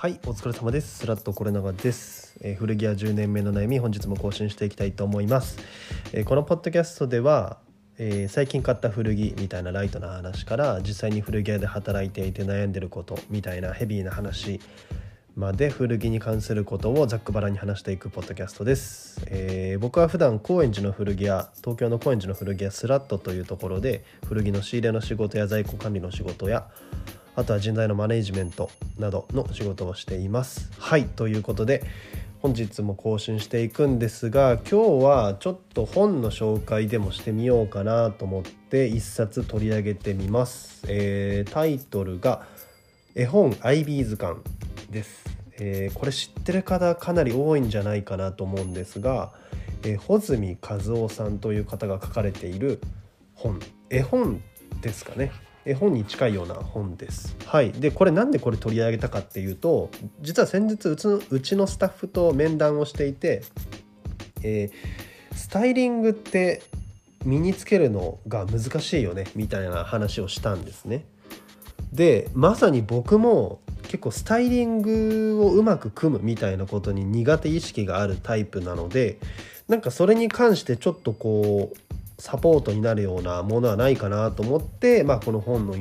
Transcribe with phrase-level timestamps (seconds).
[0.00, 1.00] はいお疲れ様です。
[1.00, 5.58] スラットコレナガです、えー、古着屋10年目の悩み本日も更新していきたいと思います、
[6.14, 7.58] えー、このポッドキャストでは、
[7.98, 14.58] えー、最近買った古着みたいなライトな話から実際に古着屋で働いていて悩んでることみたいなヘビーな話
[15.36, 26.70] まで古着に関することをざっくばらに話していくポッドキャストです、えー、僕は普段高円寺の古着屋東京の高円寺の古着屋スラットというところで古着の仕入れの仕事や在庫管理の仕事や
[27.40, 30.70] あとは人材のマネジメントなどの仕事をしています。
[30.78, 31.82] はいということで
[32.42, 40.84] 本日も更新していくんですが今日はちょっと本の紹介でもしてみようかなと思って一冊取り上げてみます。
[40.86, 42.46] えー、タイトルが
[43.16, 44.40] 「絵本アイビー図鑑」
[44.92, 45.24] です。
[45.58, 49.32] えー、これ知ってる方かなり多いんじゃないかなと思うんですが、
[49.82, 52.82] えー、穂積和夫さんという方が書かれている
[53.34, 54.42] 本絵本
[54.82, 55.32] ですかね
[55.78, 57.36] 本に近いような本です。
[57.44, 63.42] はい、でこれなんでこれ取り上げたかっていうと実は先日うちのうちのスタッフと面談をしていて、
[64.42, 66.62] えー、スタイリングって
[67.24, 71.04] 身につけるのが難しいよねみたいな話をしたんですね。
[71.92, 79.18] でまさに僕も結構スタイリングをうまく組むみたいなことに苦手意識があるタイプなので
[79.66, 81.89] なんかそれに関してちょっとこう
[82.20, 85.74] サポートになるようなものはないかなと思って、まあ、この本の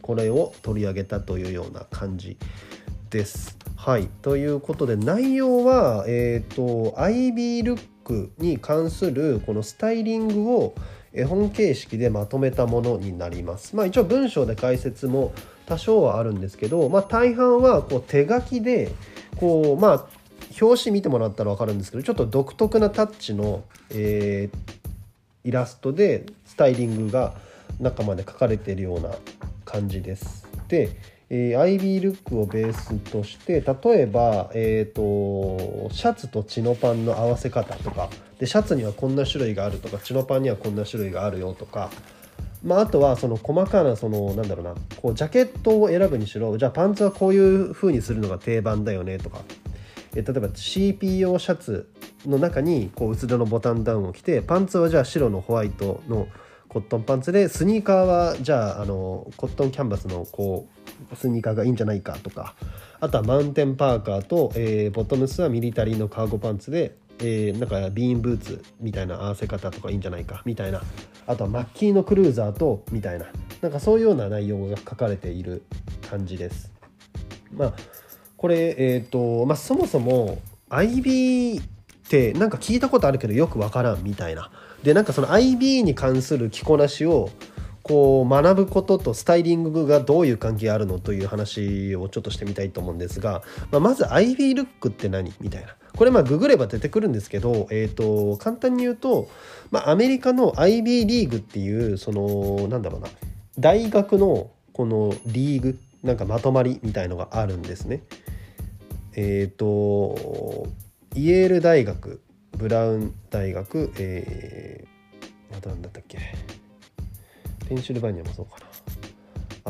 [0.00, 2.38] これを取り上げたというような感じ
[3.10, 3.58] です。
[3.76, 10.74] はいということで内容は、えーと、アイビールックに関するこのスタイリングを
[11.12, 13.74] 絵本形式でまとめたものになります。
[13.74, 15.32] まあ、一応文章で解説も
[15.66, 18.92] 多少はあるんですけど、まあ、大半はこう手書きで
[19.38, 20.06] こうまあ
[20.60, 24.79] 表紙見てもらったら分かるんですけどちょっと独特なタッチの、えー、
[25.44, 27.34] イラストでスタイリングが
[27.80, 29.10] 中まで描かれているような
[29.64, 30.46] 感じです。
[30.68, 30.90] で、
[31.30, 38.10] えー、アイビールックをベースとして例えば、えーと、シャツとチノパンの合わせ方とか。
[38.40, 41.90] でシャツにはこんな種類があるとかチノパンにはこんな種類があるよとか、
[42.64, 44.74] まあ、あとはその細かなそのなんだろうな。
[44.96, 49.42] こうジャケットを選ぶにしろじゃあパンツはこういう風にするのが定番だよねとか。
[50.14, 51.88] え例えば CPO シャツ
[52.26, 56.28] の中にこう薄手のボタンダウンを着てパンツはじゃあ白のホワイトの
[56.68, 60.68] コットンパンツでスニーカーはじゃああのコットンキャンバスのこ
[61.12, 62.54] うスニーカーがいいんじゃないかとか
[63.00, 70.80] あとはマウンテンパーカーと、えー、ボトムスはミリタリーのカーゴパンツで、えー、なんかビーンブーツみたいな合わせ方とかいいんじゃないかみたいな
[71.26, 73.26] あとはマッキーのクルーザーとみたいな
[73.62, 75.62] なんかそういうような内容が書かれている
[76.08, 76.72] 感じです。
[77.52, 77.74] まあ
[78.40, 80.38] これえ、ー、とまあそもそも
[80.70, 81.64] IB っ
[82.08, 84.50] てなんか聞いたことあるけどよくわからんみたいな。
[84.82, 87.28] でなんかその IB に関する着こなしを
[87.82, 95.76] こう学ぶこととスタイリングがどういう関係あるのという話をちょっとしてみたいと思うんですが、まあ、まず IB ルックって何みたいな。
[95.94, 99.28] これまあググれば出てくるんですけど、えー、と簡単に言うと、
[99.70, 103.08] まあ、アメリカの IB リーグっていうそのなんだろうな。
[103.58, 108.02] 大学のこのリーグなんかまとまりみたいのがあるんですね。
[109.22, 110.66] えっ、ー、と
[111.14, 112.22] イエール大学
[112.56, 116.18] ブラウン大学えー、また何だったっけ
[117.68, 118.69] ペンシルバニアもそうかな。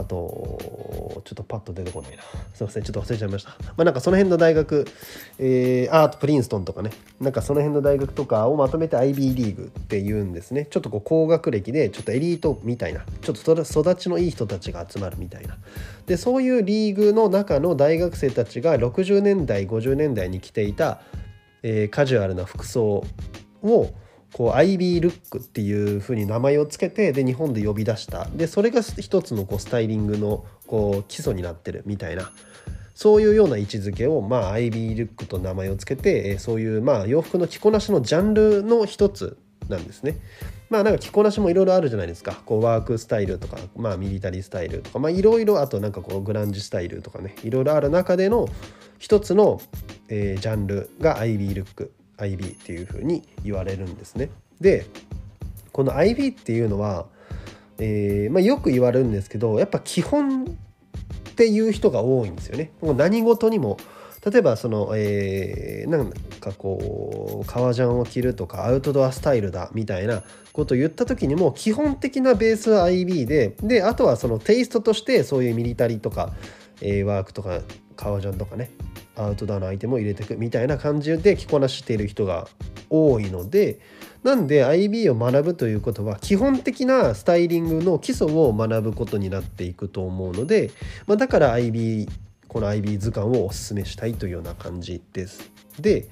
[0.00, 2.22] あとちょっとパッと出てこないな。
[2.54, 3.50] すいませんちょっと忘れちゃいました。
[3.50, 4.86] まあなんかその辺の大学、
[5.38, 6.90] えー、あとプリンストンとかね。
[7.20, 10.66] なんかその辺の大学とかをまとめて IB リーグっていうんですね。
[10.70, 13.04] ちょっとこう高学歴でちょっとエリートみたいな。
[13.20, 15.58] ちょっと育ちのいい人たちが集まるみたいな。
[16.06, 21.00] でそういうリーグの中の大学生たちが60年代50年代に着ていた、
[21.62, 23.04] えー、カジュアルな服装
[23.62, 23.90] を
[24.32, 28.26] こうアイビールックっていうふうに名前を付けてで日本で呼び出した。
[28.34, 32.30] でそれが一つのこうスタイリングのこう基礎になってるみたいな。
[32.94, 39.38] そういうような位置づけをまあアイビールックと名前を付けてそういうまあ洋服の着こなしのジャンルの一つ
[39.70, 40.18] なんですね。
[40.68, 42.42] まあなんか着こなしもいろいろあるじゃないですか。
[42.44, 48.48] こうワークスタイルとか、まあミリタリースタイルとか、まあいろいろあとなんかこうグランジスタイルとかね、いろいろある中での
[48.98, 49.60] 一つの、
[50.08, 51.92] えー、ジャンルがアイビールック。
[52.20, 54.30] IB っていうふうに言われるんですね。
[54.60, 54.86] で
[55.72, 57.06] この IB っていうのは、
[57.78, 62.72] えーまあ、よく言われるんですけどやっぱ基本っていう人が多いんですよね。
[62.80, 63.78] もう何事にも
[64.24, 76.32] 例えばその、えー、なんかこう革ジャンを着るとかアウトドアスタイルだみたいなことを言った時にも基本的なベースは IB でであとはそのテイストとしてそういうミリタリーとか、
[76.82, 77.60] えー、ワークとか
[77.96, 78.70] 革ジャンとかね
[79.16, 82.48] アウトドアのアイテムを入れていくみたいな感じで着こなしている人が
[82.88, 83.78] 多いので
[84.22, 90.70] なんで IB を学ぶということは基本的なスタイリングの基礎を学ぶことになっていくと思うので、
[91.06, 92.08] まあ、だから IB
[92.48, 95.50] この IB 図鑑をおすすめしたいというような感じです。
[95.78, 96.08] で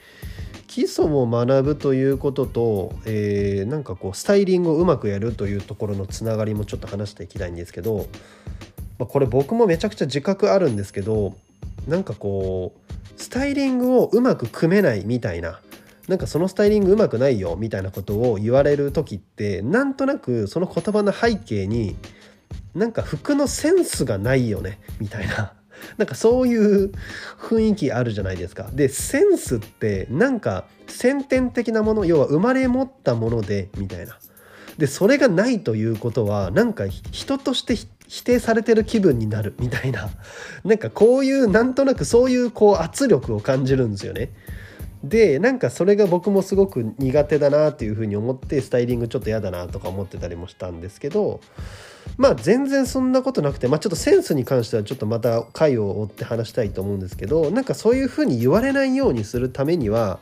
[0.69, 8.07] 基礎を学ぶということと、えー、なんかこうスタイリングをうまくやるというところのつながりもちょっと話していきたいんですけど、
[8.99, 11.35] まあ、これ僕もめちゃくちゃ自覚あるんですけど
[11.89, 15.61] なんかこうスタイリングをうまく組めないみたいな
[16.07, 21.97] なんかそのスタイリングうまくないよみたいなことを言われる時ってなんとなくその言葉の背景に
[22.75, 25.55] なんか服のセンスがないよねみたいな
[25.99, 26.93] なんかそういう
[27.39, 28.69] 雰囲気あるじゃないですか。
[28.73, 34.19] でセンスってなんか先天的なもの要は生まれ持ったものでみたいな。
[34.77, 37.75] でそれがないということはなんか人として
[38.09, 40.09] 否定されてる気分になるみたいな
[40.65, 44.31] なんかこういうなんとなくそういうこう圧力を感じるんですよね。
[45.05, 51.39] でなんかそれが僕もすごく苦手だなっていうふうに思ってスタイリングちょっと嫌だなとか思ってたりもしたんですけど
[52.17, 60.19] まあ全然そんなことなくて、まあ、ちょっとセンスに関してはちょっとまた回を追って話したいと思うんですけどなんかそういうふうに言われないようにするためには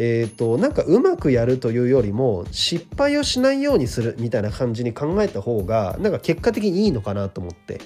[0.00, 7.80] えーと、なんかうまくやるというよりも失敗をしないようにするみたいな感じに考えた方がなんか結果的にいいのかなと思って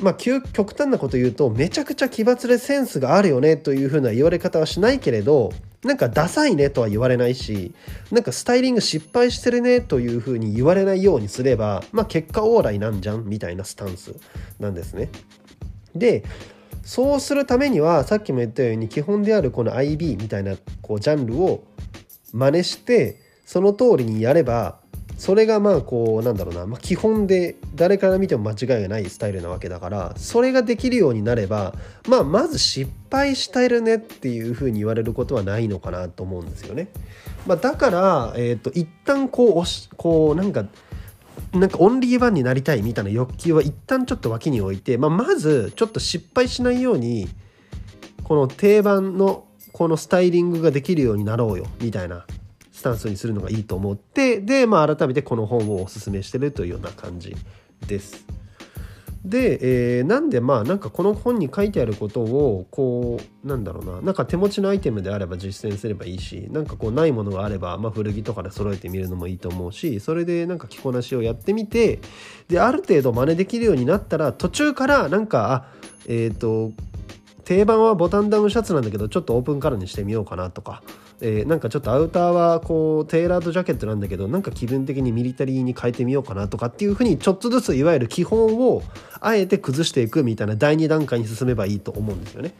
[0.00, 5.52] まあ極端なこと言うとめちゃくちゃ奇抜でセンスがあるよねというふうな言われ方はしないけれど
[5.84, 7.74] なんかダサいねとは言われないし
[8.10, 14.16] なんかスタイリング失敗してるねというふうに言われないようにすればまあ結果オーライなんじゃんみたいなスタンス
[14.58, 15.10] なんですね。
[15.94, 16.24] で
[16.82, 21.64] そうするためにはさっきも言ったように基本であるこの IB みたいなこうジャンルを
[22.32, 24.80] 真似してその通りにやれば
[25.18, 31.74] それがまあこうなんだろうな、まあ、基本で誰から見ても間違いがないスタイルなわけだからそれができるようになれば、
[32.08, 36.88] まあ、まず失敗してるねっていうふうに言われることはないのかなと思うんですよね。
[37.46, 40.66] まあ、だから、えーと、一旦こう押しこうなんか
[41.52, 47.28] なんかオンリーワンになりたいみたいな欲求は一旦ちょっと脇に置いて、まあ、まずちょっと失敗しないように
[48.24, 52.26] この定番のこのスタイリングができるようになろうよみたいな
[52.72, 57.34] スタンスにするのがいいと思ってで、まあ、改めてこの本をおすすめしてるというような感じ
[57.86, 58.37] です。
[59.28, 72.00] で、えー、なんでまあなんかこの本に書いてあることをこうなんだろうななんか手持ちのアイテムであれば実践すればいいしなんかこうないものがあれば、まあ、古着とかで揃えてみるのもいいと思うしそれでなんか着こなしをやってみて
[72.48, 75.66] である程度真似できるようになったら途中からなんかあ
[76.06, 76.72] えっ、ー、と
[77.44, 80.82] 定番はボタンダウンシャツなんだけどちょっとオープンカラーにしてみようかなとか
[81.20, 88.82] えー、なんかちょっとアウターはこうテーラードジャケットなんだけどなんか気分的にミリタリーに変えてみようかなとかっていうふうにちょっとずついわゆる基本を
[89.20, 92.54] あえて崩していくみたいな第2段階に進めばいいと思うんですよね。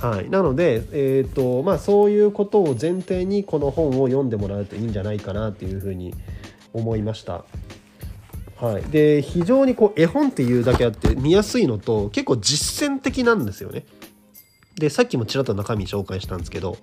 [0.00, 6.14] はい、なので、えーとまあ、そういうことを前提にこの本を読んでもらうといいんじゃないかなっていうふうに
[6.72, 7.44] 思いました。
[8.60, 13.86] はい、で非常にこう絵本っていうだけあって見やすいのと結構実践的なんですよね。
[14.76, 16.76] でさっきもちらっと中身紹介したんですけど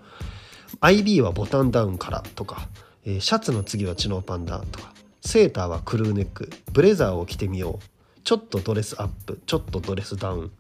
[0.81, 2.68] IB はボタンダウンからとか、
[3.06, 10.51] えー、シャツの次はチノーパンダとかセーターはクルーネックブレザーを着てみようちょっとドレスアップちょっとドレスダウン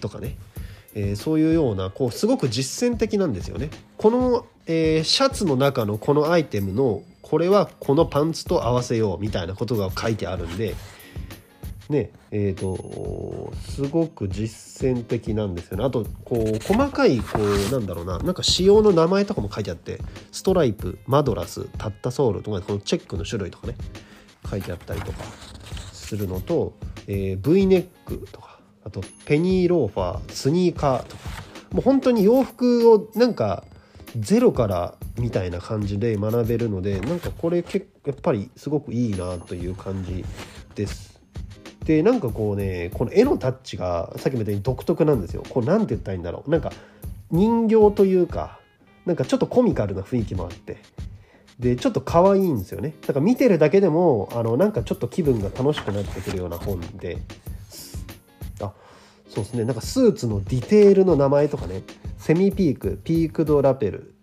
[0.00, 0.36] とかね、
[0.94, 3.70] えー、そういうようなこうすごく実践的なんですよね。
[3.96, 10.74] この、えー、シャツの中のこのアイテムのこれはこのパンツと合わせようみたいなことが書いてあるんで
[11.88, 15.84] ねえーと、すごく実践的なんですよね。
[15.84, 18.18] あとこう細かいこうなんだろうな。
[18.18, 19.98] なんか仕様の名前とかも書いてあって
[20.30, 23.74] ストライプマドラスタッタソールとかこのチェックの種類とかね
[24.48, 25.24] 書いてあったりとか
[25.92, 26.74] するのと、
[27.06, 31.48] えー、V ネックとかあとペニーローファースニーカーとか。
[31.72, 33.64] もう本当に洋服をなんか
[34.18, 40.24] ゼロからみたいな感じで学べるのでなんかこれ結構やっぱりすごくいいなという感じ
[40.74, 41.17] です。
[41.88, 45.42] でなんかこうねこの絵のタッチがさっきも言ったように独特なんですよ。
[45.48, 46.50] こう何て言ったらいいんだろう。
[46.50, 46.70] なんか
[47.30, 48.60] 人形というか
[49.06, 50.76] なんかちょっとコミカルな雰囲気もあって。
[51.58, 52.92] でちょっと可愛いんですよね。
[53.00, 57.16] だから見てるだけでもあのなんかちょっと気分が楽しくなってくるような本で。
[58.60, 58.74] あ
[59.30, 59.64] そうですね。
[59.64, 61.84] なんかスーツのディテールの名前とかね。
[62.18, 64.14] セミピークピークドラペル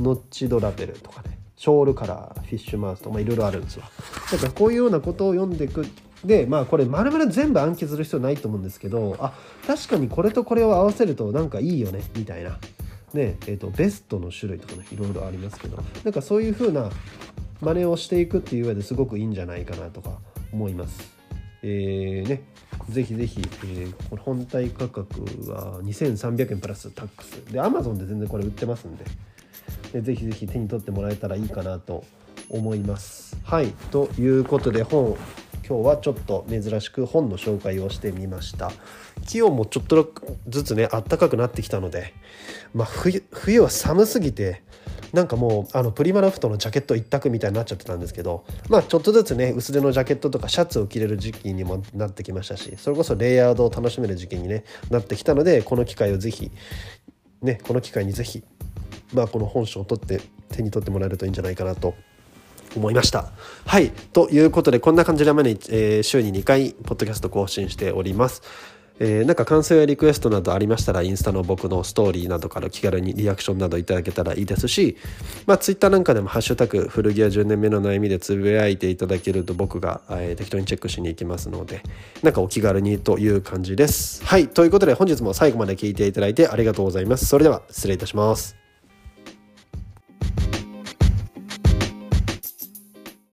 [0.00, 1.38] ノッチドラペルとかね。
[1.54, 3.84] ショールカラーフィッシュマウスとかいろいろあるんですよ。
[4.32, 5.86] だからこういうようなことを読んでいく
[6.24, 9.32] でまあこれ丸々全部暗記する必要ないと思うんですけどあ
[9.66, 12.58] 確かにこれとこれを合わせるとなんかいいよねみたいな
[13.14, 16.90] ねえーと、ベストの種類とかねいろいろありますけどなんかそういう風な
[17.60, 20.18] 真似をしていくっていう上ですごくいいんじゃないかなとか
[20.52, 21.16] 思います。
[21.62, 22.42] えーね、
[22.88, 29.04] ぜひぜひ、えー、この本体価格は2300円プラスタックスで Amazon で全然これ売ってますんで
[29.92, 32.04] でぜひぜひ手に取ってもらえたらいいかなと
[32.48, 33.36] 思います。
[33.42, 35.16] はいということで本
[35.68, 38.72] 今日はちょっと珍しく本の紹介をしてみました。
[39.26, 40.12] 気温もちょっと
[40.48, 42.14] ずつねあったかくなってきたので、
[42.74, 44.62] まあ、冬冬は寒すぎて
[45.12, 56.50] なんかもうあのプリマラフトのジャケット一択みたいになっちゃってたんですけどまあちょっとずつね薄手のジャケットとかシャツを着れる時期にもなってきましたしそれこそレイヤードを楽しめる時期に、ね、なってきたのでこの機会をぜひ
[57.42, 58.44] ねこの機会にぜひ
[59.12, 60.20] まあこの本書を取って
[60.50, 61.94] 手に取ってもらえるといいんじゃないかなと
[62.76, 63.30] 思いました。
[63.66, 63.90] はい。
[64.12, 68.42] ということで、こんな感じで毎日、えー、週に2回、ポッドキャスト更新しております。
[69.00, 74.96] えー、なんか感想やリクエストなどありましたらインスタの僕のストーリーなどから気軽にリアクションなどいただけたらいいですし、
[75.46, 81.82] まあ、ツイッターなんかでも「ハッシュタグ古着屋10年目の悩み」でつぶやいていただけると僕が、えー、適当にチェックしに行きますので
[82.22, 84.24] なんかお気軽にという感じです。
[84.24, 87.26] はいということで本日も最後まで聞いていただいてありがとうございます。
[87.26, 88.67] それでは失礼いたします。